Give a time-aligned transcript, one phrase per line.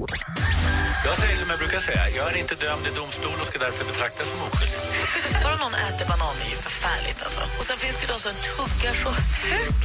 [0.00, 3.84] Jag säger som jag brukar säga, jag är inte dömd i domstol och ska därför
[3.84, 4.78] betraktas som oskyldig.
[5.44, 7.22] Bara någon äter banan är ju förfärligt.
[7.22, 7.40] Alltså.
[7.58, 9.10] Och sen finns det de som tuggar så
[9.50, 9.84] högt.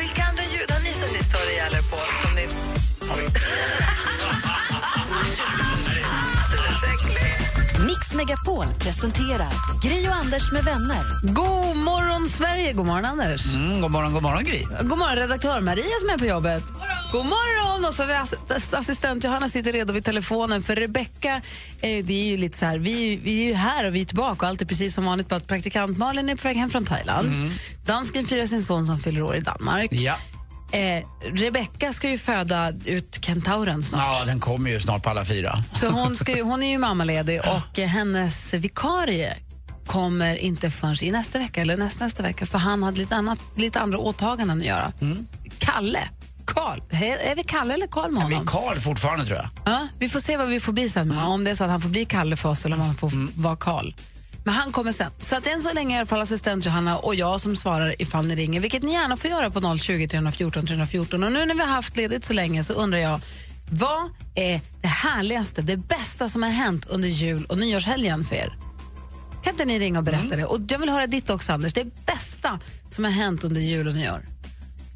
[0.00, 1.98] Vilka andra ljud har ni som ni stör ihjäl er på?
[2.22, 2.44] Som ni...
[7.86, 11.02] Mix Megapol presenterar Gri och Anders med vänner.
[11.22, 12.72] God morgon, Sverige!
[12.72, 13.54] God morgon, Anders.
[13.54, 14.62] Mm, god morgon, god morgon Gry.
[14.80, 16.62] God morgon, redaktör Maria som är på jobbet.
[17.14, 17.84] God morgon!
[17.84, 20.62] Och så vi ass- assistent Johanna sitter redo vid telefonen.
[20.62, 21.40] För Rebecka,
[21.80, 24.04] eh, det är ju lite så här, vi, vi är ju här och vi är
[24.04, 24.46] tillbaka.
[24.46, 25.32] och Allt är precis som vanligt.
[25.32, 27.50] Att praktikant Malin är på väg hem från Thailand.
[27.86, 29.92] Dansken firar sin son som fyller år i Danmark.
[29.92, 30.16] Ja.
[30.72, 31.04] Eh,
[31.34, 34.00] Rebecka ska ju föda ut kentauren snart.
[34.00, 35.64] ja, den kommer ju snart på alla fyra.
[35.74, 39.36] Så hon, ska ju, hon är ju mammaledig och eh, hennes vikarie
[39.86, 43.38] kommer inte förrän i nästa vecka eller nästa, nästa vecka för han hade lite, annat,
[43.56, 44.92] lite andra åtaganden att göra.
[45.58, 46.08] Kalle,
[46.46, 48.46] Karl, är vi Kalle eller Karl med Vi är honom?
[48.46, 49.48] Karl fortfarande tror jag.
[49.64, 51.80] Ja, vi får se vad vi får bli sen, om det är så att han
[51.80, 53.94] får bli Kalle för oss eller om han får vara Karl.
[54.44, 55.10] Men han kommer sen.
[55.18, 58.02] Så att än så länge är i alla fall assistent Johanna och jag som svarar
[58.02, 61.24] ifall ni ringer, vilket ni gärna får göra på 020 314 314.
[61.24, 63.20] Och nu när vi har haft ledigt så länge så undrar jag,
[63.70, 68.58] vad är det härligaste, det bästa som har hänt under jul och nyårshelgen för er?
[69.44, 70.44] Kan inte ni ringa och berätta det?
[70.44, 71.72] Och jag vill höra ditt också, Anders.
[71.72, 72.58] Det bästa
[72.88, 74.24] som har hänt under jul och nyår.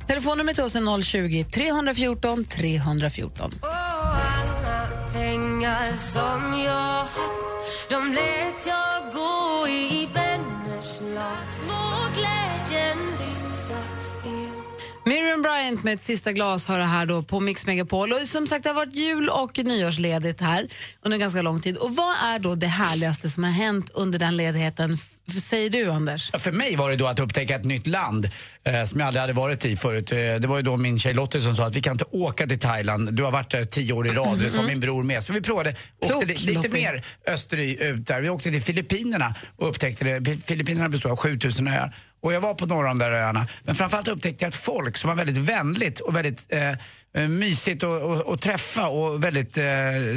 [0.09, 3.53] Telefonnumret till oss är 020 314 314.
[3.63, 9.48] Alla pengar som jag haft De lät jag gå
[15.39, 18.13] Miriam Bryant med ett sista glas har det här då på Mix Megapol.
[18.13, 20.69] Och som sagt, det har varit jul och nyårsledigt här
[21.03, 21.77] under ganska lång tid.
[21.77, 24.99] Och vad är då det härligaste som har hänt under den ledigheten?
[25.43, 26.31] Säger du, Anders?
[26.33, 28.31] Ja, För mig var det då att upptäcka ett nytt land
[28.65, 30.13] eh, som jag aldrig hade varit i förut.
[30.13, 32.47] Eh, det var ju då min tjej Lottie som sa att vi kan inte åka
[32.47, 33.13] till Thailand.
[33.15, 35.23] Du har varit där tio år i rad, det sa min bror med.
[35.23, 35.75] Så vi provade,
[36.07, 36.71] Klok, åkte li- lite Lottie.
[36.73, 38.21] mer österut där.
[38.21, 40.21] Vi åkte till Filippinerna och upptäckte det.
[40.31, 41.95] Fi- Filippinerna består av 7000 öar.
[42.21, 43.47] Och jag var på några av de där öarna.
[43.63, 46.73] Men framförallt upptäckte jag ett folk som var väldigt vänligt och väldigt eh,
[47.15, 49.65] Eh, mysigt att träffa och väldigt eh,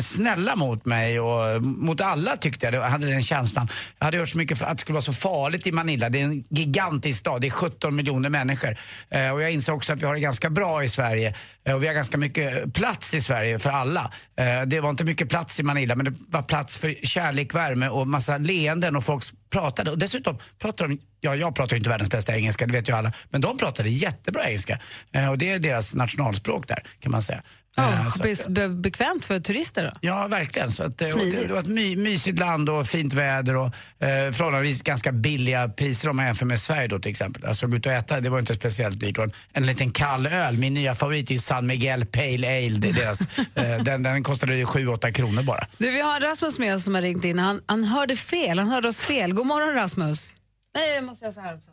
[0.02, 2.76] snälla mot mig och mot alla tyckte jag.
[2.76, 3.68] Jag hade den känslan.
[4.00, 6.10] Jag hade hört så mycket för att det skulle vara så farligt i Manila.
[6.10, 8.78] Det är en gigantisk stad, det är 17 miljoner människor.
[9.10, 11.36] Eh, och jag inser också att vi har det ganska bra i Sverige.
[11.66, 14.12] Eh, och vi har ganska mycket plats i Sverige för alla.
[14.38, 17.90] Eh, det var inte mycket plats i Manila men det var plats för kärlek, värme
[17.90, 19.92] och massa leenden och folk pratade.
[19.92, 22.94] Och dessutom pratade de, ja jag pratar ju inte världens bästa engelska, det vet ju
[22.94, 23.14] alla.
[23.30, 24.80] Men de pratade jättebra engelska.
[25.12, 27.44] Eh, och det är deras nationalspråk där kan man säga.
[27.76, 29.98] Be- att- be- bekvämt för turister då?
[30.02, 30.72] Ja, verkligen.
[30.72, 34.82] Så att, eh, det, var ett my, mysigt land och fint väder och eh, förhållandevis
[34.82, 37.46] ganska billiga priser om man jämför med Sverige då till exempel.
[37.46, 39.18] Alltså gå ut och äta, det var inte speciellt dyrt.
[39.18, 42.78] En, en liten kall öl, min nya favorit är San Miguel Pale Ale.
[42.80, 43.22] Det är deras,
[43.56, 45.68] eh, den, den kostade ju 7-8 kronor bara.
[45.78, 47.40] Du, vi har Rasmus med oss som har ringt in.
[47.40, 49.34] Han, han hörde fel, han hörde oss fel.
[49.34, 50.34] God morgon Rasmus.
[50.76, 51.72] Nej, jag måste göra så här också.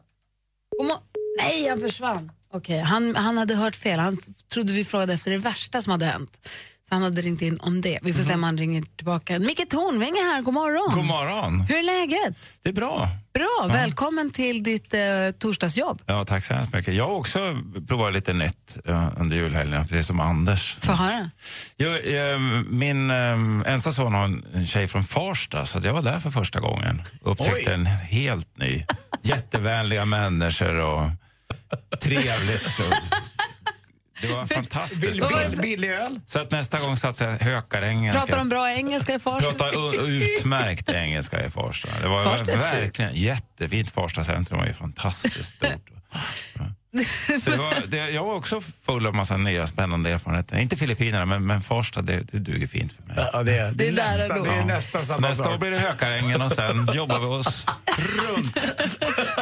[0.79, 0.91] God
[1.39, 2.33] Nej, han försvann.
[2.53, 4.01] Okej, han, han hade hört fel.
[4.01, 4.17] Han
[4.53, 6.49] trodde vi frågade efter det värsta som hade hänt.
[6.89, 7.99] Så han hade ringt in om det.
[8.03, 9.39] Vi får se om han ringer tillbaka.
[9.39, 10.95] Micke Tornving är här, god morgon.
[10.95, 11.61] God morgon.
[11.61, 12.37] Hur är läget?
[12.63, 13.09] Det är bra.
[13.35, 15.01] Bra, välkommen till ditt eh,
[15.39, 16.03] torsdagsjobb.
[16.07, 16.95] Ja, tack så hemskt mycket.
[16.95, 20.77] Jag har också provat lite nytt uh, under julhelgen, precis som Anders.
[20.81, 21.31] Få höra.
[21.77, 22.39] Jag, eh,
[22.69, 26.61] min uh, äldsta son har en tjej från Farsta, så jag var där för första
[26.61, 27.03] gången.
[27.21, 27.75] Upptäckte Oj.
[27.75, 28.85] en helt ny,
[29.23, 31.11] jättevänliga människor och
[32.01, 32.67] trevligt.
[34.21, 35.21] Det var fantastiskt.
[35.21, 36.21] Vad var det Bill, för- billig öl.
[36.27, 38.21] Så att nästa gång satsar jag hökarengelska.
[38.21, 39.51] Pratar de bra engelska i Farsta?
[39.51, 41.89] Pratar utmärkt engelska i Farsta.
[42.03, 43.17] Det var Farsta är fint.
[43.61, 43.91] Jättefint.
[43.91, 45.91] Farsta centrum var ju fantastiskt stort.
[47.41, 50.57] Så det var, det, jag var också full av massa nya spännande erfarenheter.
[50.59, 53.17] Inte Filippinerna, men, men Farsta, det, det duger fint för mig.
[53.33, 54.43] Ja, det, är, det, är då.
[54.45, 54.65] det är Ja.
[54.65, 55.61] nästan samma nästa år sak.
[55.61, 57.67] blir det Hökarängen och sen jobbar vi oss
[57.99, 58.59] runt.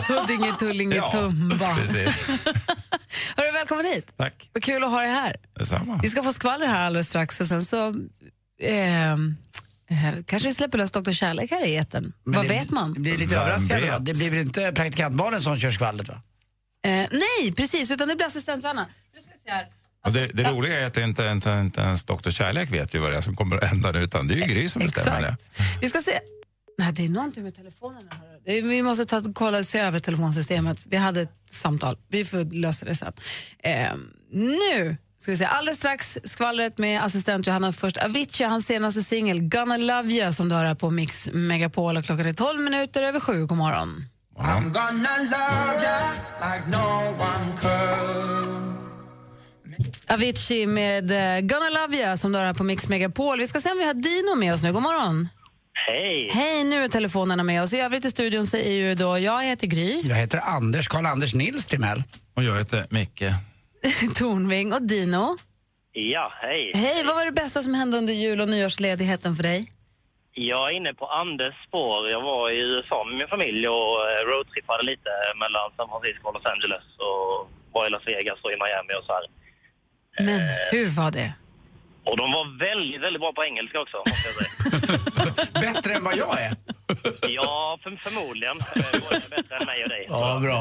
[0.09, 1.75] Huddinge, Tullinge, Tumba.
[1.77, 2.27] precis.
[3.37, 4.12] Hörru, välkommen hit.
[4.17, 4.51] Tack.
[4.53, 5.37] Vad kul att ha dig här.
[5.59, 6.01] Detsamma.
[6.03, 7.89] Vi ska få skvaller här alldeles strax och sen så
[8.62, 9.17] eh,
[10.27, 11.12] kanske vi släpper lös Dr.
[11.12, 12.12] Kärlek här i etern.
[12.25, 12.94] Vad det, vet man?
[12.94, 13.91] Det blir lite överraskande.
[13.91, 13.99] va?
[13.99, 14.06] vet?
[14.06, 16.23] Det blir väl inte praktikantbarnen som kör skvallret va?
[16.85, 18.65] Eh, nej, precis, utan det blir assistent.
[20.06, 22.31] Och det, det roliga är att inte, inte, inte ens Dr.
[22.31, 24.55] Kärlek vet ju vad det är som kommer att hända nu, utan det är ju
[24.55, 25.37] Gry som bestämmer det.
[25.81, 26.21] Vi ska se.
[26.79, 28.09] Nej, det är någonting med telefonen.
[28.11, 28.62] här.
[28.62, 30.87] Vi måste ta, kolla, se över telefonsystemet.
[30.87, 31.99] Vi hade ett samtal.
[32.09, 33.12] Vi får lösa det sen.
[33.59, 33.94] Eh,
[34.33, 35.45] nu ska vi se.
[35.45, 37.73] Alldeles strax skvallret med assistent Johanna.
[37.73, 41.97] Först Avicii, hans senaste singel Gonna Love You som du har här på Mix Megapol.
[41.97, 43.47] Och klockan är 12 minuter över sju.
[43.47, 44.05] God morgon.
[44.39, 46.11] I'm gonna love ya
[46.41, 48.67] like no one could.
[50.09, 53.39] Avicii med eh, Gonna Love You som du har här på Mix Megapol.
[53.39, 54.73] Vi ska se om vi har Dino med oss nu.
[54.73, 55.29] God morgon.
[55.89, 56.29] Hej!
[56.33, 57.73] Hej, nu är telefonerna med oss.
[57.73, 60.01] I övrigt i studion så är ju då jag heter Gry.
[60.05, 62.03] Jag heter Anders, Karl-Anders Nils Timell.
[62.35, 63.23] Och jag heter Micke.
[64.19, 65.37] Tornving och Dino.
[65.93, 66.73] Ja, hej.
[66.75, 69.73] Hej, vad var det bästa som hände under jul och nyårsledigheten för dig?
[70.32, 72.11] Jag är inne på Anders spår.
[72.11, 75.11] Jag var i USA med min familj och eh, roadtrippade lite
[75.43, 77.31] mellan San Francisco och Los Angeles och
[77.75, 79.25] var i Las Vegas och i Miami och så här.
[80.28, 80.40] Men
[80.73, 81.31] hur var det?
[82.05, 84.52] Och de var väldigt, väldigt bra på engelska också, måste jag säga.
[85.73, 86.52] Bättre än vad jag är.
[87.29, 88.59] Ja, för, förmodligen.
[88.59, 90.06] Eh, Både bättre än mig och dig.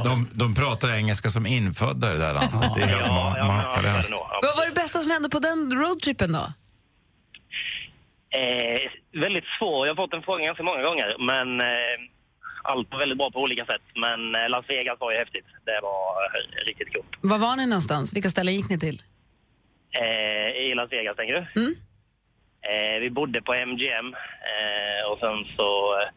[0.06, 2.72] De, de pratar engelska som infödda i det där landet.
[2.76, 4.10] Det är helt Ja, ma- ja, ja, är makalöst.
[4.12, 4.40] Ja.
[4.42, 6.46] Vad var det bästa som hände på den roadtrippen då?
[8.40, 8.80] Eh,
[9.22, 9.88] väldigt svår.
[9.88, 11.96] Jag har fått den frågan ganska många gånger, men eh,
[12.64, 13.82] allt var väldigt bra på olika sätt.
[13.96, 15.46] Men eh, Las Vegas var ju häftigt.
[15.66, 17.08] Det var eh, riktigt coolt.
[17.22, 18.14] Var var ni någonstans?
[18.16, 19.02] Vilka ställen gick ni till?
[20.02, 21.62] Eh, I Las Vegas, tänker du?
[21.62, 21.76] Mm.
[22.72, 24.08] Eh, vi bodde på MGM
[24.54, 25.70] eh, och sen så
[26.00, 26.08] eh,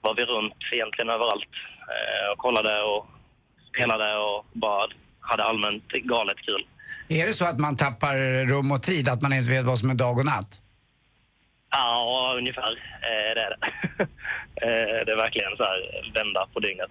[0.00, 1.54] var vi runt egentligen överallt
[1.94, 3.06] eh, och kollade och
[3.68, 4.86] spelade och bara
[5.20, 6.66] hade allmänt galet kul.
[7.08, 8.16] Är det så att man tappar
[8.46, 10.60] rum och tid, att man inte vet vad som är dag och natt?
[11.70, 12.72] Ja, ungefär.
[13.08, 13.58] Eh, det är det.
[15.06, 16.90] det är verkligen så här vända på dygnet.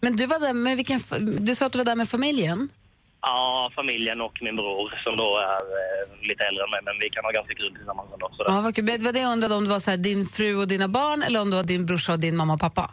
[0.00, 1.00] Men du var där med vilken...
[1.38, 2.68] Du sa att du var där med familjen?
[3.22, 7.10] Ja, familjen och min bror som då är eh, lite äldre än mig, men vi
[7.10, 8.30] kan ha ganska kul tillsammans ändå.
[8.36, 8.44] Så.
[8.48, 8.86] Ja, vad kul.
[8.86, 11.22] Det var det jag undrade om det var så här, din fru och dina barn
[11.22, 12.90] eller om det var din brorsa och din mamma och pappa?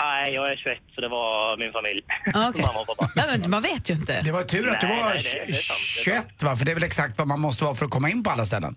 [0.00, 2.02] Nej, jag är 21 så det var min familj.
[2.34, 2.62] Ah, okej.
[2.66, 3.10] Mamma och pappa.
[3.16, 4.20] Nej, men man vet ju inte.
[4.24, 6.42] Det var tur att du Nej, var nej, det- det är sant, det är 21
[6.42, 6.56] va?
[6.56, 8.44] För det är väl exakt vad man måste vara för att komma in på alla
[8.44, 8.74] ställen?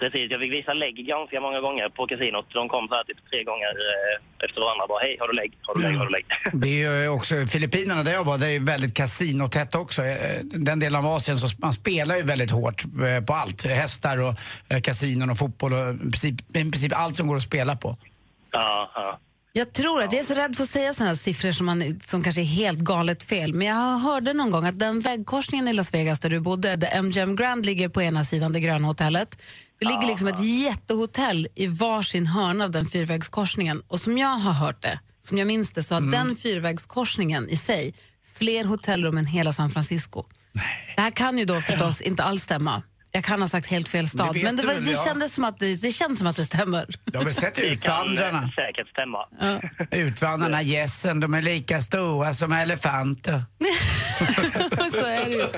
[0.00, 2.46] Precis, jag fick visa lägg ganska många gånger på kasinot.
[2.58, 4.86] De kom så här typ tre gånger eh, efter varandra.
[4.88, 5.52] Bara, hej, har du lägg?
[5.62, 5.96] Har du lägg?
[5.96, 6.26] Har du lägg?
[6.62, 10.04] Det är ju också Filippinerna där jag var, det är ju väldigt kasinotätt också.
[10.04, 13.66] Eh, Den delen av Asien, så man spelar ju väldigt hårt eh, på allt.
[13.66, 14.34] Hästar och
[14.84, 17.96] kasinon och fotboll och i princip, i princip allt som går att spela på.
[18.52, 19.18] ja, ja.
[19.52, 22.00] Jag tror att jag är så rädd för att säga såna här siffror som, man,
[22.04, 23.54] som kanske är helt galet fel.
[23.54, 27.02] Men jag hörde någon gång att den vägkorsningen i Las Vegas där du bodde, där
[27.02, 29.42] MGM Grand ligger på ena sidan, det gröna hotellet.
[29.80, 33.82] Det ligger liksom ett jättehotell i varsin hörna av den fyrvägskorsningen.
[33.88, 37.56] Och som jag har hört det, som jag minns det, så har den fyrvägskorsningen i
[37.56, 37.94] sig
[38.36, 40.24] fler hotellrum än hela San Francisco.
[40.96, 42.82] Det här kan ju då förstås inte alls stämma.
[43.10, 45.04] Jag kan ha sagt helt fel stad, vet men det, var, det, ja.
[45.04, 46.86] kändes som att det, det känns som att det stämmer.
[47.12, 48.52] Jag har väl sett Det kan Utvandrarna.
[48.56, 49.18] säkert stämma.
[49.90, 53.42] Utvandrarna, gässen, de är lika stora som elefanter.
[54.90, 55.48] Så är det ju.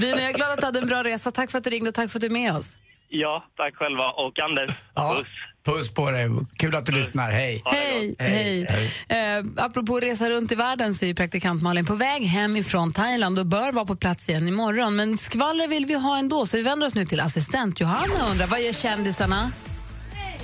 [0.00, 1.30] Dino, jag är glad att du hade en bra resa.
[1.30, 2.76] Tack för att du ringde och tack för att du är med oss.
[3.08, 4.04] Ja, tack själva.
[4.04, 5.26] Och Anders, Ja, puss.
[5.74, 6.28] puss på dig.
[6.58, 7.30] Kul att du lyssnar.
[7.30, 7.62] Hej.
[7.64, 8.70] Det Hej, gott.
[9.08, 9.36] hej.
[9.38, 12.92] Eh, apropå resa runt i världen så är ju praktikant Malin på väg hem ifrån
[12.92, 14.96] Thailand och bör vara på plats igen imorgon.
[14.96, 18.30] Men skvaller vill vi ha ändå, så vi vänder oss nu till assistent Johanna och
[18.30, 19.50] undrar, vad gör kändisarna?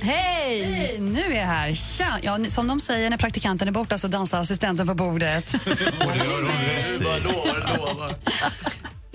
[0.01, 0.63] Hej!
[0.63, 1.73] Hej, nu är jag här.
[1.73, 2.19] Tja!
[2.23, 5.55] Ja, som de säger när praktikanten är borta så dansar assistenten på bordet.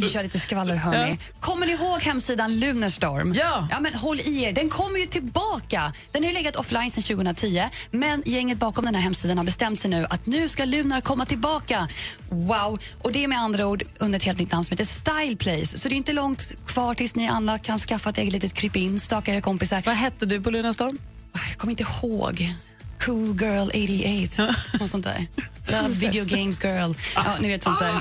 [0.00, 1.18] Vi kör lite skvaller, hörni.
[1.40, 3.34] Kommer ni ihåg hemsidan Lunarstorm?
[3.34, 3.68] Ja.
[3.70, 5.92] ja men håll i er, den kommer ju tillbaka.
[6.12, 9.90] Den har legat offline sedan 2010, men gänget bakom den här hemsidan har bestämt sig
[9.90, 11.88] nu att nu ska Lunar komma tillbaka.
[12.28, 12.78] Wow!
[13.02, 15.78] Och det är med andra ord under ett helt nytt namn som heter Style Place.
[15.78, 19.00] Så det är inte långt kvar tills ni alla kan skaffa ett eget litet krypin,
[19.00, 19.82] staka era kompisar.
[19.86, 20.98] Vad hette du på Lunarstorm?
[21.48, 22.48] Jag kommer inte ihåg.
[23.04, 25.26] Cool girl 88, något sånt där.
[25.66, 26.92] Love video games girl.
[27.14, 28.00] Ja, ni vet sånt där.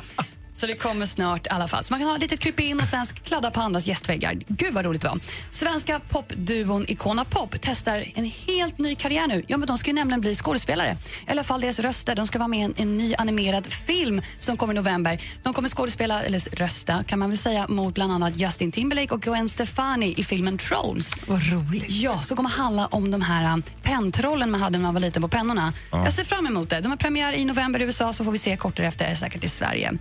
[0.60, 1.84] Så det kommer snart i alla fall.
[1.84, 4.38] Så man kan ha ett litet krypin och sen kladda på andras gästväggar.
[4.48, 5.20] Gud vad roligt det var.
[5.52, 9.44] Svenska popduon Icona Pop testar en helt ny karriär nu.
[9.48, 10.98] Ja, men de ska ju nämligen bli skådespelare.
[11.28, 12.16] I alla fall deras röster.
[12.16, 15.22] De ska vara med i en, en ny animerad film som kommer i november.
[15.44, 19.22] De kommer skådespela, eller rösta kan man väl säga, mot bland annat Justin Timberlake och
[19.22, 21.16] Gwen Stefani i filmen Trolls.
[21.28, 21.86] Vad roligt.
[21.90, 25.22] Ja, så kommer handla om de här um, penntrollen man hade när man var liten
[25.22, 25.74] på pennorna.
[25.92, 26.82] Jag ser fram emot det.
[26.82, 29.50] De har premiär i november i USA så får vi se kort därefter säkert i
[29.50, 29.94] Sverige.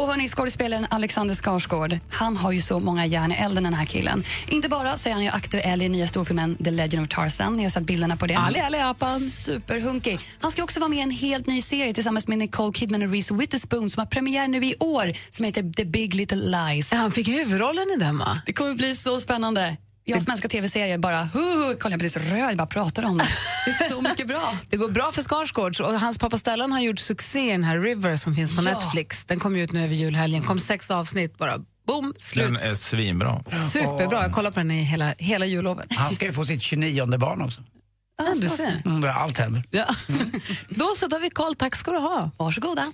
[0.00, 3.84] Och hörni, skådespelaren Alexander Skarsgård, han har ju så många järn i elden den här
[3.84, 4.24] killen.
[4.48, 7.56] Inte bara så är han ju aktuell i nya storfilmen The Legend of Tarzan.
[7.56, 8.34] Ni har sett bilderna på det.
[8.34, 9.20] Ali, Ali, apan.
[9.20, 10.18] Superhunkig.
[10.40, 13.10] Han ska också vara med i en helt ny serie tillsammans med Nicole Kidman och
[13.10, 16.92] Reese Witherspoon som har premiär nu i år som heter The Big Little Lies.
[16.92, 18.40] Han fick huvudrollen i den, va?
[18.46, 19.76] Det kommer bli så spännande.
[20.10, 23.28] Jag svenska tv-serier bara, huh, kollar jag blir så röd, jag bara pratar om det.
[23.64, 24.54] Det är så mycket bra.
[24.70, 27.78] Det går bra för Skarsgårds och hans pappa Stellan har gjort succé i den här
[27.78, 28.70] River som finns på Ja.
[28.74, 29.24] Netflix.
[29.24, 32.46] Den kom ju ut nu över julhelgen, kom sex avsnitt bara, boom, slut.
[32.46, 33.42] Den är svinbra.
[33.72, 35.94] Superbra, jag kollar på den i hela, hela jullovet.
[35.94, 37.60] Han ska ju få sitt 29 barn också.
[38.18, 38.82] Ja, du ser.
[38.86, 39.64] Mm, allt händer.
[39.70, 39.86] Ja.
[40.68, 41.54] Då så, då har vi koll.
[41.54, 42.30] Tack ska du ha.
[42.36, 42.92] Varsågoda.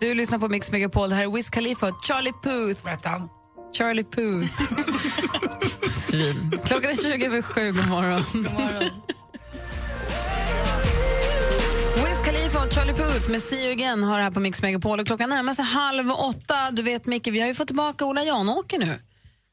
[0.00, 1.08] Du lyssnar på Mix Megapol.
[1.10, 3.08] Det här är Wiz Khalifa och Charlie Puth.
[3.08, 3.28] Han?
[3.72, 4.52] Charlie Puth.
[5.92, 6.60] Svin.
[6.64, 7.72] Klockan är 20 över sju.
[7.72, 8.22] God morgon.
[8.32, 8.90] God morgon.
[11.96, 15.00] Wiz Khalifa och Charlie Puth med See You Again har det här på Mix Megapol.
[15.00, 16.70] Och klockan närmar sig halv åtta.
[16.70, 18.98] Du vet, Micke, vi har ju fått tillbaka Ola Janåker nu.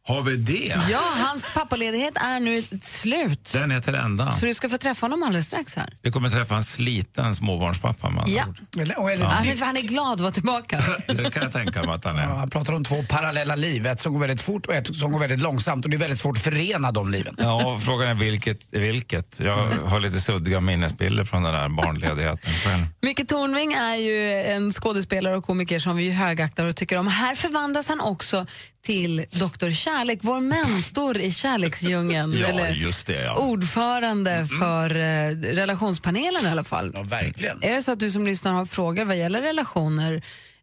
[0.10, 0.76] Har vi det?
[0.92, 3.50] Ja, hans pappaledighet är nu slut.
[3.54, 4.32] Den är till ända.
[4.32, 5.90] Så du ska få träffa honom alldeles strax här.
[6.02, 8.46] Vi kommer träffa en sliten småbarnspappa med andra Ja.
[8.48, 8.82] ord.
[8.82, 9.30] Eller, och eller, Ja.
[9.30, 10.84] Han, är, han är glad att vara tillbaka.
[11.08, 12.24] Det kan jag tänka mig att han är.
[12.24, 15.12] Ja, han pratar om två parallella liv, ett som går väldigt fort och ett som
[15.12, 15.86] går väldigt långsamt.
[15.86, 17.36] Och det är väldigt svårt att förena de liven.
[17.40, 19.40] Ja, och frågan är vilket är vilket.
[19.40, 22.86] Jag har lite suddiga minnesbilder från den där barnledigheten själv.
[23.02, 27.08] Micke Tornving är ju en skådespelare och komiker som vi högaktar och tycker om.
[27.08, 28.46] Här förvandlas han också
[28.82, 29.72] till Dr.
[29.72, 32.34] Kärlek, vår mentor i kärleksdjungeln.
[32.42, 33.22] Ja, eller just det.
[33.24, 33.36] Ja.
[33.38, 36.92] ordförande för eh, relationspanelen i alla fall.
[36.96, 37.64] Ja, verkligen.
[37.64, 40.22] Är det så att du som lyssnar har frågor vad gäller relationer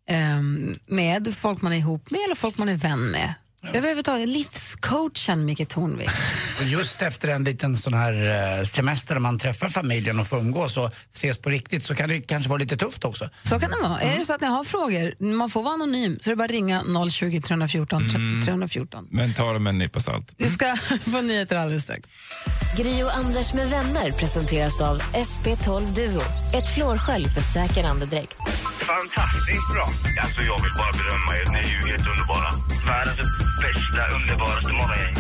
[0.08, 3.34] ehm, med folk man är ihop med eller folk man är vän med?
[3.74, 6.08] Överhuvudtaget livscoachen Micke Tornving.
[6.60, 8.12] Och just efter en liten sån här
[8.58, 12.08] eh, semester där man träffar familjen och får umgås och ses på riktigt så kan
[12.08, 13.28] det kanske vara lite tufft också.
[13.42, 14.00] Så kan det vara.
[14.00, 16.44] Är det så att ni har frågor, man får vara anonym, så är det bara
[16.44, 18.02] att ringa 020 314
[18.44, 19.08] 314.
[19.10, 20.34] Men ta det med en nypa salt.
[20.38, 20.76] Vi ska
[21.10, 22.08] få nyheter alldeles strax.
[22.76, 26.22] Gri och Anders med vänner presenteras av SP12 Duo.
[26.54, 28.36] Ett flårskölj för säker andedräkt.
[28.86, 29.86] Fantastiskt bra.
[30.22, 31.46] Alltså jag vill bara berömma er.
[31.52, 32.50] Ni är ju helt underbara.
[32.86, 33.30] Världens
[33.62, 35.14] bästa, underbaraste morgongäng.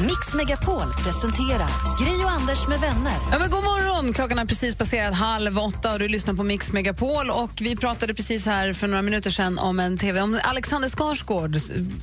[0.00, 1.68] Mix Megapol presenterar
[2.00, 3.12] Gri och Anders med vänner.
[3.32, 4.12] Ja, men god morgon!
[4.12, 7.30] Klockan har precis passerat halv åtta och du lyssnar på Mix Megapol.
[7.30, 11.56] Och vi pratade precis här för några minuter sedan om en TV om Alexander Skarsgård.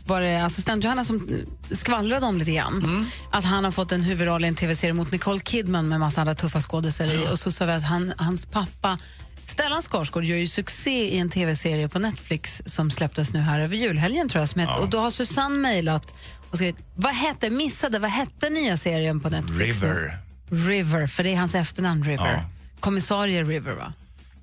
[0.05, 1.29] var det assistent Johanna som
[1.71, 3.07] skvallrade om lite grann.
[3.31, 6.33] Att han har fått en huvudroll i en TV-serie mot Nicole Kidman med massa andra
[6.33, 7.33] tuffa skådespelare i.
[7.33, 8.97] Och så sa vi att han, hans pappa
[9.45, 13.75] Stellan Skarsgård gör ju succé i en tv-serie på Netflix som släpptes nu här över
[13.75, 14.49] julhelgen tror jag.
[14.49, 16.13] Som heter, Och då har Susanne mejlat
[16.49, 19.81] och skrivit, vad hette, missade, vad hette nya serien på Netflix?
[19.81, 19.87] nu?
[19.87, 20.17] River.
[20.49, 22.33] River, för det är hans efternamn River.
[22.33, 22.39] Ja.
[22.79, 23.93] Kommissarie River va?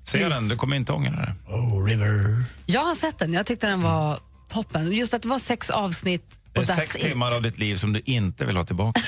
[0.03, 1.35] Se den, du kommer inte ångra det.
[1.53, 2.43] Oh, River.
[2.65, 4.91] Jag har sett den, jag tyckte den var toppen.
[4.91, 7.01] Just att det var sex avsnitt Det och sex it.
[7.01, 9.01] timmar av ditt liv som du inte vill ha tillbaka.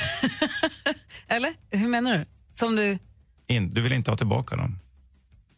[1.28, 1.54] Eller?
[1.72, 2.26] Hur menar du?
[2.54, 3.00] Som du...
[3.48, 4.80] In, du vill inte ha tillbaka de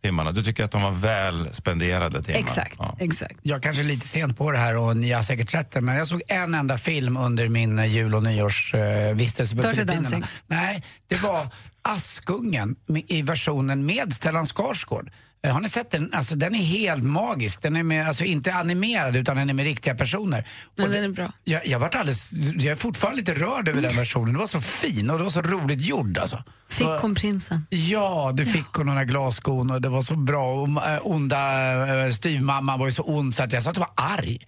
[0.03, 0.31] timmarna.
[0.31, 2.39] Du tycker att de var väl spenderade timmar.
[2.39, 2.97] Exakt, Ja.
[2.99, 3.35] exakt.
[3.41, 5.95] Jag kanske är lite sent på det här och ni har säkert sett det, men
[5.95, 10.27] jag såg en enda film under min eh, jul och nyårsvistelse uh, vistelse på Filippinerna.
[10.47, 11.47] Nej, det var
[11.81, 12.75] Askungen
[13.07, 15.11] i versionen med Stellan Skarsgård.
[15.43, 16.13] Eh, Har ni sett den?
[16.13, 17.61] Alltså, den är helt magisk.
[17.61, 20.47] Den är med, alltså, inte animerad utan den är med riktiga personer.
[20.75, 21.31] Men den är bra.
[21.43, 24.33] Jag, jag, vart alldeles, jag är fortfarande lite rörd över den versionen.
[24.33, 26.17] Det var så fin och det var så roligt gjord.
[26.17, 26.43] Alltså.
[26.69, 27.65] Fick hon prinsen?
[27.69, 30.53] Ja, det fick hon där glasskon och det var så bra.
[30.61, 33.87] Och, äh, onda äh, styvmamman var ju så ond så att jag sa att jag
[33.95, 34.39] var arg.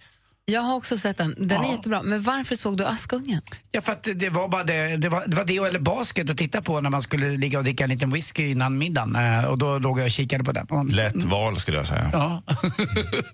[0.48, 1.34] Jag har också sett den.
[1.38, 1.70] Den är Ja.
[1.70, 2.02] jättebra.
[2.02, 3.40] Men varför såg du Askungen?
[3.72, 6.36] Ja, för att det- var bara det, det var, det var det eller basket att
[6.38, 9.16] titta på när man skulle ligga och dricka en liten whisky innan middagen.
[9.16, 10.66] Eh, Och då låg jag och kikade på den.
[10.66, 12.10] Och, Lätt val skulle jag säga.
[12.12, 12.42] ja.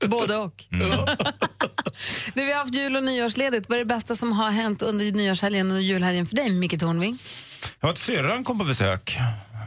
[0.09, 0.65] Både och.
[0.73, 0.91] Mm.
[2.35, 3.69] Du, vi har haft jul och nyårsledigt.
[3.69, 7.19] Vad är det bästa som har hänt under nyårshelgen och julhelgen för dig, Micke Tornving?
[7.81, 9.19] Jag har ett syrran kom på besök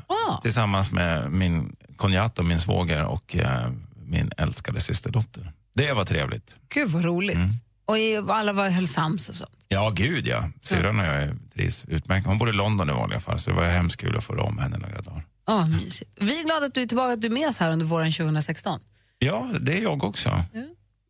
[0.07, 0.41] Ah.
[0.41, 3.69] tillsammans med min konjat och min svåger och eh,
[4.05, 5.51] min älskade systerdotter.
[5.75, 6.55] Det var trevligt.
[6.73, 7.35] Gud vad roligt.
[7.35, 7.49] Mm.
[7.85, 9.47] Och i- alla var höll sams och så.
[9.67, 10.49] Ja, gud ja.
[10.61, 12.25] Syrran och jag trivs utmärkt.
[12.27, 14.57] Hon bor i London i vanliga fall så det var hemskt kul att få om
[14.57, 15.25] henne några dagar.
[15.47, 16.11] Ja, mysigt.
[16.19, 18.11] Vi är glada att du är tillbaka, att du är med oss här under våren
[18.11, 18.79] 2016.
[19.19, 20.43] Ja, det är jag också.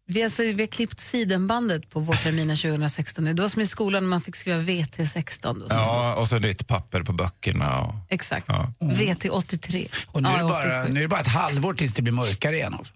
[0.07, 3.33] Vi har, vi har klippt sidenbandet på vårterminen 2016 nu.
[3.33, 5.53] Det var som i skolan när man fick skriva VT16.
[5.59, 7.81] Då, så stod- Ja, och så nytt papper på böckerna.
[7.81, 8.45] Och, Exakt.
[8.49, 8.71] ja.
[8.79, 9.87] VT83.
[10.07, 10.93] Och nu, är det bara, 87.
[10.93, 12.73] nu är det bara ett halvår tills det blir mörkare igen.
[12.73, 12.93] Också.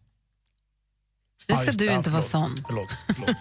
[1.49, 2.63] Nu ska du inte vara sån.
[2.67, 3.35] Förlåt, förlåt.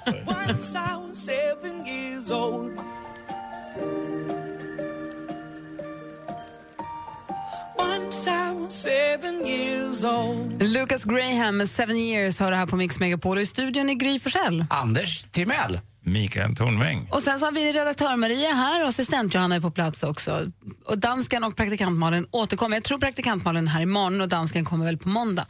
[10.61, 13.95] Lucas Graham med Seven years har det här på Mix Megapol och i studion är
[13.95, 14.65] Gry Forssell.
[14.71, 15.81] Anders Timell.
[16.01, 17.09] Mikael Tornving.
[17.11, 20.53] Och sen så har vi redaktör Maria här och assistent Johanna är på plats också.
[20.85, 22.77] Och dansken och praktikant Malin återkommer.
[22.77, 25.47] Jag tror praktikant Malin är här imorgon och dansken kommer väl på måndag.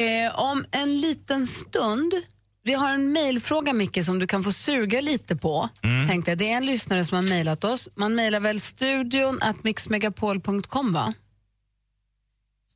[0.00, 2.14] Eh, om en liten stund
[2.62, 5.68] Vi har en mejlfråga, Micke, som du kan få suga lite på.
[5.82, 6.08] Mm.
[6.08, 6.38] Tänkte jag.
[6.38, 7.88] Det är en lyssnare som har mejlat oss.
[7.94, 11.14] Man mejlar väl studion at mixmegapol.com, va?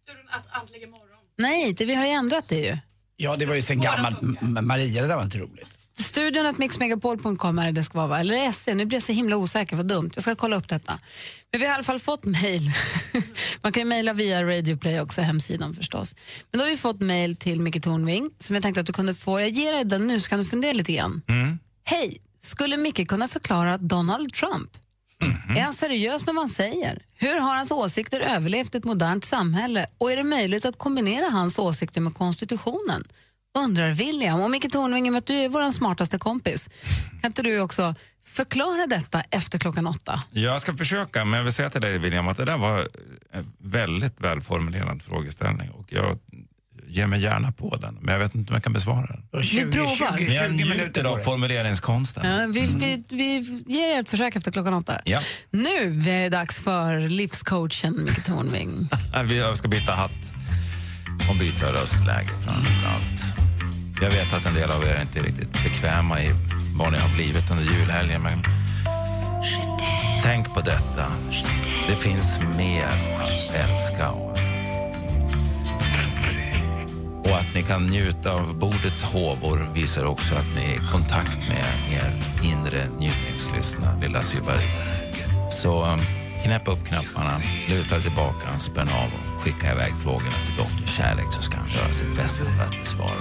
[0.03, 1.19] Studion att antligen morgon.
[1.37, 2.79] Nej, det, vi har ju ändrat det ju.
[3.17, 4.23] Ja, det var ju sen gammalt.
[4.63, 5.74] Maria, det där var inte roligt.
[5.99, 8.21] Studion att mixmegapol.com är det ska vara, va?
[8.21, 8.75] Eller SE.
[8.75, 10.11] Nu blir jag så himla osäker, vad dumt.
[10.15, 10.99] Jag ska kolla upp detta.
[11.53, 12.71] Men vi har i alla fall fått mejl.
[13.63, 16.17] Man kan ju mejla via Radio Play också, hemsidan förstås.
[16.51, 19.15] Men då har vi fått mejl till Micke Tornving som jag tänkte att du kunde
[19.15, 19.41] få.
[19.41, 21.23] Jag ger dig den nu så kan du fundera lite grann.
[21.29, 21.59] Mm.
[21.85, 22.21] Hej!
[22.41, 24.71] Skulle Micke kunna förklara Donald Trump?
[25.57, 27.03] Är han seriös med vad han säger?
[27.15, 29.87] Hur har hans åsikter överlevt ett modernt samhälle?
[29.99, 33.05] Och är det möjligt att kombinera hans åsikter med konstitutionen?
[33.59, 34.41] Undrar William.
[34.41, 36.71] Och Micke Tornving, med att du är vår smartaste kompis,
[37.21, 37.95] kan inte du också
[38.25, 40.23] förklara detta efter klockan åtta?
[40.31, 42.89] Jag ska försöka, men jag vill säga till dig William att det där var
[43.33, 46.19] en väldigt välformulerad frågeställning och jag
[46.89, 49.41] ger mig gärna på den, men jag vet inte om jag kan besvara den.
[49.43, 50.19] Vi provar.
[50.21, 52.27] Men jag njuter av formuleringskonsten.
[52.27, 55.01] Ja, vi, vi, vi ger er ett försök efter klockan åtta.
[55.05, 55.21] Ja.
[55.51, 58.89] Nu är det dags för livscoachen Micke Tornving.
[59.31, 60.35] Jag ska byta hatt
[61.31, 63.44] och byta röstläge framför allt.
[64.01, 66.31] Jag vet att en del av er är inte riktigt bekväma i
[66.77, 68.45] vad ni har blivit under julhelgen, men
[70.23, 71.07] tänk på detta.
[71.89, 72.87] Det finns mer
[73.21, 74.35] att älska och,
[77.39, 81.65] att ni kan njuta av bordets håvor visar också att ni är i kontakt med
[81.93, 84.93] er inre njutningslystna lilla sybarit.
[85.51, 86.01] Så um,
[86.45, 90.87] knäpp upp knapparna, luta er tillbaka, spänn av och skicka iväg frågorna till Dr.
[90.87, 93.13] Kärlek så ska han göra sitt bästa för att besvara.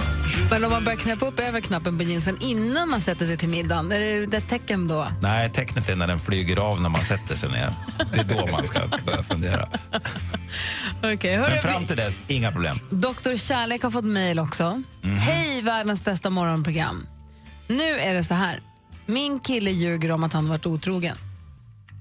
[0.50, 3.50] Men om man börjar knäppa upp över knappen på jeansen innan man sätter sig till
[3.50, 5.08] middagen, är det ett tecken då?
[5.22, 7.74] Nej, tecknet är när den flyger av när man sätter sig ner.
[8.13, 9.70] Det är då man ska börja fundera.
[11.01, 12.80] Hörru, Men fram till dess, inga problem.
[12.89, 14.84] Doktor Kärlek har fått mejl också.
[15.01, 15.18] Mhm.
[15.18, 17.08] Hej, världens bästa morgonprogram.
[17.68, 18.62] Nu är det så här.
[19.06, 21.18] Min kille ljuger om att han varit otrogen.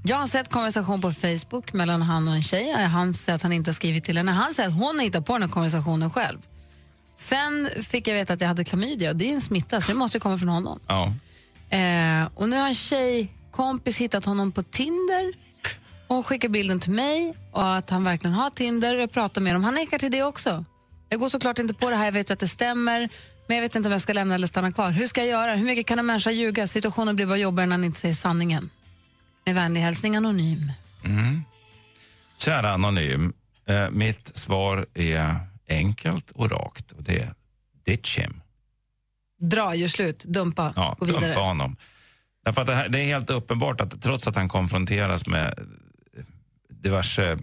[0.04, 2.72] Jag har sett konversation på Facebook mellan han och en tjej.
[2.72, 4.32] Han säger att han inte har skrivit till henne.
[4.32, 6.38] Han säger att hon har hittat på den här konversationen själv.
[7.16, 9.98] Sen fick jag veta att jag hade klamydia och det är en smitta så det
[9.98, 10.80] måste komma från honom.
[10.86, 11.12] Ja.
[11.76, 15.32] Eh, och nu har en tjejkompis hittat honom på Tinder
[16.06, 19.52] och skickar bilden till mig och att han verkligen har Tinder och jag pratar med
[19.52, 19.64] honom.
[19.64, 20.64] Han nekar till det också.
[21.08, 23.08] Jag går såklart inte på det här, jag vet att det stämmer
[23.46, 24.90] men jag vet inte om jag ska lämna eller stanna kvar.
[24.90, 25.54] Hur ska jag göra?
[25.54, 26.68] Hur mycket kan en människa ljuga?
[26.68, 28.70] Situationen blir bara jobbigare när han inte säger sanningen.
[29.44, 30.72] Med vänlig hälsning Anonym.
[31.04, 31.42] Mm.
[32.38, 33.32] Kära Anonym,
[33.66, 35.36] eh, mitt svar är
[35.68, 37.34] enkelt och rakt och det är
[37.84, 38.40] ditch him.
[39.40, 41.26] Dra, gör slut, dumpa, Ja, gå vidare.
[41.26, 41.76] dumpa honom.
[42.44, 45.58] Därför att det, här, det är helt uppenbart att trots att han konfronteras med
[46.68, 47.38] diverse...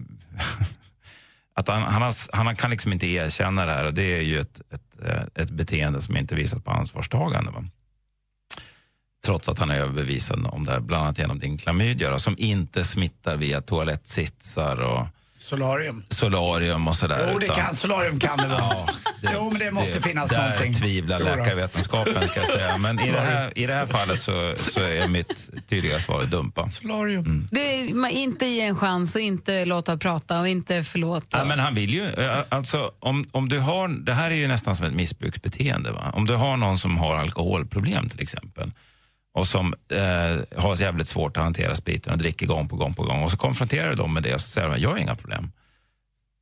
[1.54, 4.40] att han, han, har, han kan liksom inte erkänna det här och det är ju
[4.40, 7.50] ett, ett, eh, ett beteende som inte visat på ansvarstagande.
[7.50, 7.64] Va?
[9.24, 12.84] Trots att han är överbevisad om det här, bland annat genom din klamydia som inte
[12.84, 15.06] smittar via toalettsitsar och
[15.38, 16.02] Solarium.
[16.08, 17.28] solarium och sådär.
[17.32, 18.86] Jo, det utan- kan, solarium kan det vara.
[19.34, 20.74] jo, men det måste finnas där någonting.
[20.74, 21.34] tvivlar Jo då.
[21.36, 22.76] läkarvetenskapen ska jag säga.
[22.78, 26.68] Men i det här, i det här fallet så, så är mitt tydliga svar dumpa.
[26.70, 27.48] Solarium.
[27.50, 31.38] Det är, man, inte ge en chans och inte låta prata och inte förlåta.
[31.38, 34.48] Ja, men han vill ju, eh, alltså om, om du har, det här är ju
[34.48, 35.90] nästan som ett missbruksbeteende.
[35.92, 36.10] Va?
[36.14, 38.72] Om du har någon som har alkoholproblem till exempel
[39.32, 43.02] och som eh, har jävligt svårt att hantera spriten och dricker gång på gång på
[43.02, 45.14] gång och så konfronterar du dem med det och så säger de jag har inga
[45.14, 45.52] problem.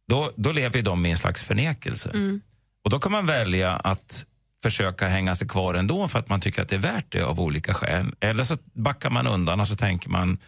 [0.08, 2.10] Då, då lever de i en slags förnekelse.
[2.10, 2.40] Mm.
[2.84, 4.26] Och då kan man välja att
[4.62, 7.40] försöka hänga sig kvar ändå för att man tycker att det är värt det av
[7.40, 8.14] olika skäl.
[8.20, 10.38] Eller så backar man undan och så tänker man,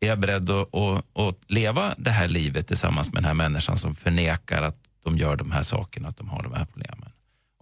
[0.00, 3.76] är jag beredd att, att, att leva det här livet tillsammans med den här människan
[3.76, 7.12] som förnekar att de gör de här sakerna, att de har de här problemen.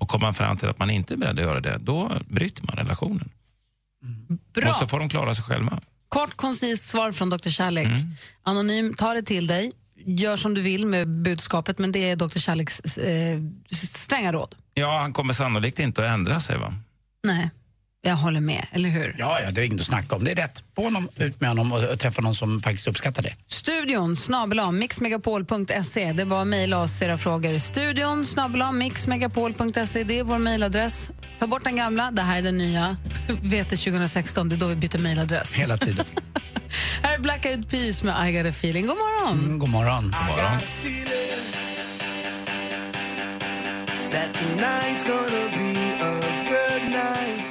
[0.01, 2.67] Och kommer man fram till att man inte är beredd att göra det, då bryter
[2.67, 3.31] man relationen.
[4.55, 4.69] Bra.
[4.69, 5.81] Och så får de klara sig själva.
[6.09, 7.49] Kort, koncist svar från Dr.
[7.49, 7.87] Kärlek.
[7.87, 8.01] Mm.
[8.43, 9.73] Anonym, ta det till dig.
[10.05, 12.39] Gör som du vill med budskapet, men det är Dr.
[12.39, 13.41] Kärleks eh,
[13.71, 14.55] stränga råd.
[14.75, 16.75] Ja, han kommer sannolikt inte att ändra sig va?
[17.25, 17.51] Nej,
[18.05, 19.17] jag håller med, eller hur?
[19.19, 20.25] Ja, ja, det är inget att snacka om.
[20.25, 20.75] Det är rätt.
[20.75, 23.35] På honom, ut med honom och, och träffa någon som faktiskt uppskattar det.
[23.47, 26.13] Studion snabel mixmegapol.se.
[26.13, 27.59] Det att mejla oss era frågor.
[27.59, 30.05] Studion snabel mixmegapol.se.
[30.05, 31.11] Det är vår mejladress.
[31.39, 32.97] Ta bort den gamla, det här är den nya.
[33.43, 35.55] Vet det 2016, det är då vi byter mejladress.
[35.59, 36.05] Hela tiden.
[37.03, 38.87] här är Black Eyed Peas med I got a feeling.
[38.87, 39.39] God morgon!
[39.39, 40.03] Mm, god morgon.
[40.05, 40.59] God morgon.
[44.13, 47.42] That tonight's gonna be a good night.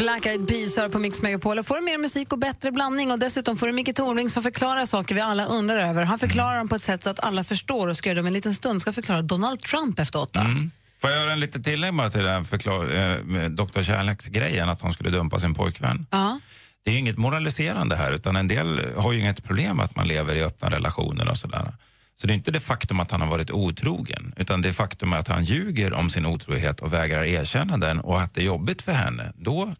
[0.00, 1.58] Black Eyed Peas hör på Mix Megapol.
[1.58, 3.10] Och får mer musik och bättre blandning.
[3.10, 6.04] Och Dessutom får du Micke Tornving som förklarar saker vi alla undrar över.
[6.04, 8.26] Han förklarar dem på ett sätt så att alla förstår och ska göra det om
[8.26, 8.80] en liten stund.
[8.82, 10.40] Ska förklara Donald Trump efter åtta.
[10.40, 10.70] Mm.
[11.00, 13.82] Får jag göra en liten tillägg bara till den förklar- eh, Dr.
[13.82, 16.06] Kärleks-grejen, att hon skulle dumpa sin pojkvän?
[16.10, 16.40] Ja.
[16.84, 19.96] Det är ju inget moraliserande här, utan en del har ju inget problem med att
[19.96, 21.72] man lever i öppna relationer och sådär.
[22.16, 25.28] Så det är inte det faktum att han har varit otrogen, utan det faktum att
[25.28, 28.92] han ljuger om sin otrohet och vägrar erkänna den och att det är jobbigt för
[28.92, 29.32] henne.
[29.36, 29.74] Då,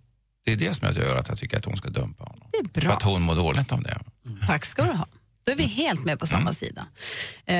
[0.44, 2.48] det är det som gör att jag tycker att hon ska dumpa honom.
[2.52, 2.92] Det är För bra.
[2.96, 3.98] att hon mår dåligt om det.
[4.46, 5.06] Tack ska du ha.
[5.44, 6.54] Då är vi helt med på samma Mm.
[6.54, 6.86] sida.
[7.46, 7.56] Eh,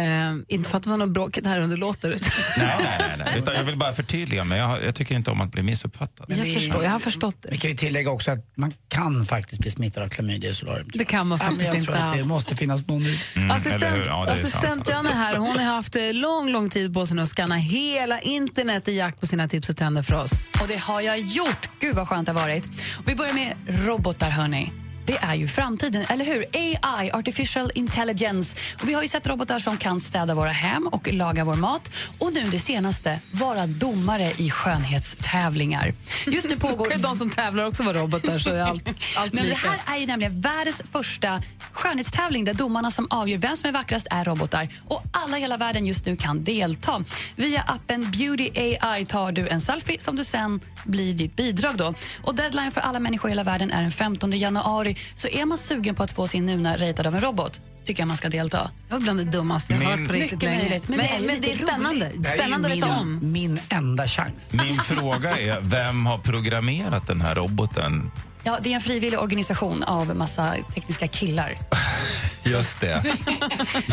[0.49, 2.11] inte för att det var något bråkigt här under låten.
[2.11, 3.39] Nej, nej, nej.
[3.39, 4.59] Utan jag vill bara förtydliga mig.
[4.59, 6.27] Jag, jag tycker inte om att bli missuppfattad.
[6.29, 7.49] Jag förstår, jag har förstått det.
[7.51, 10.89] Vi kan ju tillägga också att man kan faktiskt bli smittad av klamydia solarium.
[10.95, 12.29] Det kan man faktiskt inte att det alls.
[12.29, 13.21] måste finnas någon ut.
[13.37, 13.83] Mm, Assistent?
[14.07, 15.07] Ja, är assistent sant.
[15.07, 15.37] Är här.
[15.37, 18.97] Hon har haft eh, lång, lång tid på sig nu att scanna hela internet i
[18.97, 20.33] jakt på sina tips och trender för oss.
[20.63, 21.69] Och det har jag gjort.
[21.81, 22.67] Gud vad skönt det har varit.
[22.99, 24.73] Och vi börjar med robotar hörni.
[25.11, 26.45] Det är ju framtiden, eller hur?
[26.83, 28.57] AI, artificial intelligence.
[28.83, 31.91] Och vi har ju sett robotar som kan städa våra hem och laga vår mat.
[32.19, 35.93] Och nu det senaste, vara domare i skönhetstävlingar.
[36.27, 36.85] Just nu pågår...
[36.85, 38.89] Kan ju de som tävlar också vara robotar så allt, allt
[39.33, 43.57] Nej, men det här är ju nämligen världens första skönhetstävling där domarna som avgör vem
[43.57, 44.69] som är vackrast är robotar.
[44.89, 47.05] Och alla i hela världen just nu kan delta.
[47.37, 51.77] Via appen Beauty AI tar du en selfie som du sen blir ditt bidrag.
[51.77, 51.95] Då.
[52.23, 54.97] Och deadline för alla människor i hela världen är den 15 januari.
[55.15, 58.09] Så är man sugen på att få sin nuna ratad av en robot tycker jag
[58.09, 58.71] man ska delta.
[58.89, 60.63] Det var bland det dummaste jag har Min- hört på riktigt Mycket länge.
[60.63, 62.13] möjligt, men Men, det är men det är spännande.
[62.17, 63.33] Det är Spännande att veta min, om.
[63.33, 64.49] min enda chans.
[64.53, 68.11] Min fråga är, vem har programmerat den här roboten?
[68.43, 71.55] Ja, det är en frivillig organisation av massa tekniska killar.
[72.43, 73.03] Just det.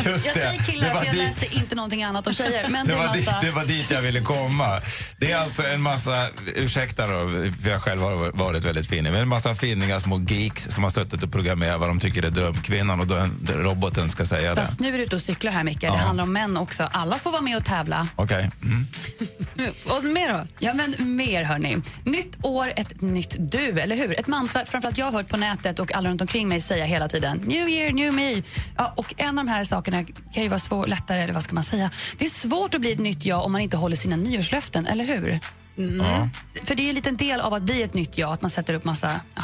[0.06, 0.40] Just Jag det.
[0.42, 2.68] säger killar Det var för jag dit- läser inte någonting annat om tjejer.
[2.70, 3.40] Men Det det är var, dit, massa...
[3.42, 4.82] det var dit jag ville komma.
[5.18, 7.30] Det är alltså en massa, ursäkta då,
[7.64, 10.90] för jag själv har varit väldigt finnig, men en massa finniga små geeks som har
[10.90, 14.62] suttit och programmerat vad de tycker är drömkvinnan och då, roboten ska säga det.
[14.62, 15.84] Fast nu är du ute och cyklar här, Micke.
[15.84, 15.92] Ja.
[15.92, 16.90] Det handlar om män också.
[16.92, 18.08] Alla får vara med och tävla.
[18.16, 18.50] Okej.
[18.64, 18.88] Mm.
[19.86, 20.48] Och mer då?
[20.60, 21.78] Ja, men mer hörni.
[22.04, 24.20] Nytt år, ett nytt du, eller hur?
[24.20, 27.08] Ett mantra framförallt jag har hört på nätet och alla runt omkring mig säga hela
[27.08, 27.38] tiden.
[27.38, 28.44] New year, new me.
[28.78, 31.56] Ja, och en av de här sakerna kan ju vara svår, lättare, eller vad ska
[31.56, 31.92] man säga?
[32.18, 35.06] Det är svårt att bli ett nytt jag om man inte håller sina nyårslöften, eller
[35.06, 35.40] hur?
[35.76, 36.30] Ja.
[36.64, 38.74] För det är en liten del av att bli ett nytt jag, att man sätter
[38.74, 39.44] upp massa ja,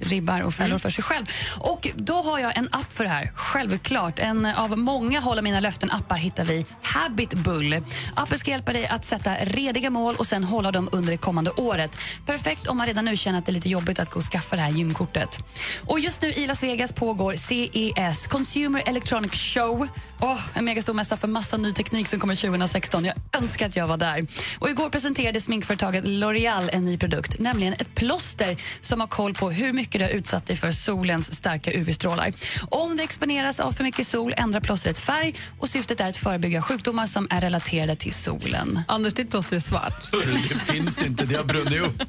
[0.00, 1.26] ribbar och fällor för sig själv.
[1.58, 4.18] Och då har jag en app för det här, självklart.
[4.18, 7.82] En av många Hålla mina löften-appar hittar vi Habit Bull.
[8.14, 11.50] Appen ska hjälpa dig att sätta rediga mål och sen hålla dem under det kommande
[11.50, 11.96] året.
[12.26, 14.56] Perfekt om man redan nu känner att det är lite jobbigt att gå och skaffa
[14.56, 15.38] det här gymkortet.
[15.86, 19.88] Och just nu i Las Vegas pågår CES, Consumer Electronic Show.
[20.20, 23.04] Åh, en megastor mässa för massa ny teknik som kommer 2016.
[23.04, 24.26] Jag önskar att jag var där.
[24.58, 29.50] Och igår presenterade sminkföretaget L'Oreal en ny produkt, nämligen ett plåster som har koll på
[29.50, 32.32] hur mycket du har utsatt dig för solens starka UV-strålar.
[32.68, 36.62] Om du exponeras av för mycket sol ändrar plåstret färg och syftet är att förebygga
[36.62, 38.80] sjukdomar som är relaterade till solen.
[38.88, 40.10] Anders, ditt plåster är svart.
[40.48, 42.02] Det finns inte, det har brunnit upp.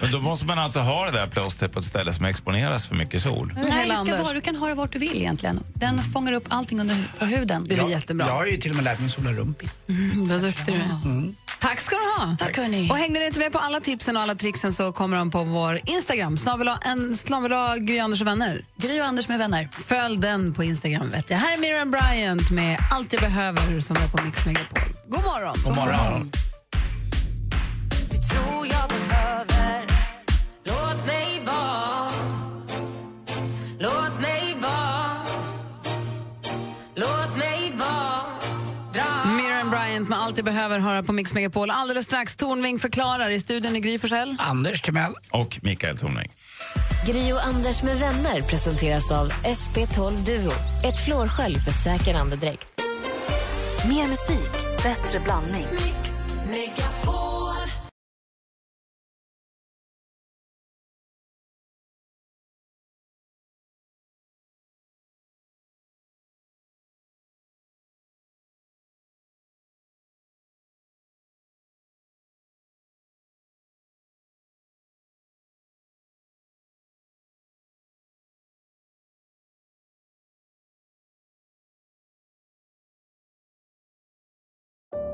[0.00, 2.94] Men då måste man alltså ha det där plåstret på ett ställe som exponeras för
[2.94, 3.52] mycket sol.
[3.56, 5.60] Nej, Hela det ska vara, du kan ha det vart du vill egentligen.
[5.74, 7.62] Den fångar upp allting under på huden.
[7.62, 8.26] Det blir Jag- jättebra.
[8.26, 9.70] Jag har ju till och med lärt mig sola rumpis.
[9.88, 11.34] Mm, vad duktig du är.
[11.60, 12.36] Tack ska du ha.
[12.38, 12.90] Tack, hörni.
[12.90, 15.44] Och hängde ni inte med på alla tipsen och alla tricksen så kommer de på
[15.44, 16.36] vår Instagram.
[16.36, 16.68] Snabel
[17.80, 18.64] Gry Anders och vänner.
[18.76, 19.68] Gry och Anders med vänner.
[19.72, 21.10] Följ den på Instagram.
[21.10, 21.38] Vet jag.
[21.38, 24.78] Här är Miriam Bryant med Allt jag behöver som är på Mix Megapol.
[25.08, 25.54] God morgon.
[25.64, 26.30] God morgon.
[28.10, 28.77] Det tror jag behöver
[40.28, 41.70] Allt jag behöver höra på Mix Megapol.
[41.70, 44.36] Alldeles strax Tornving förklarar i studion i Gry Forssell.
[44.38, 45.14] Anders Timell.
[45.32, 46.32] Och Mikael Tornving.
[47.06, 50.52] Gri och Anders med vänner presenteras av SP12 Duo.
[50.84, 52.66] Ett flårskölj för säker andedräkt.
[53.88, 55.66] Mer musik, bättre blandning.
[55.72, 56.10] Mix
[56.50, 56.97] Megapol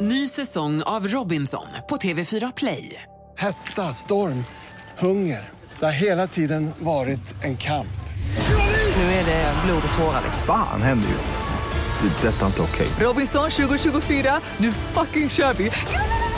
[0.05, 3.03] Ny säsong av Robinson på TV4 Play.
[3.39, 4.45] Hetta, storm,
[4.99, 5.49] hunger.
[5.79, 7.87] Det har hela tiden varit en kamp.
[8.97, 10.23] Nu är det blod och tårar.
[10.47, 12.09] Fan händer just nu.
[12.09, 12.29] Det.
[12.29, 12.89] är Detta inte okej.
[13.01, 15.71] Robinson 2024, nu fucking kör vi!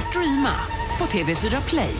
[0.08, 0.54] Streama
[0.98, 1.94] på TV4 Play.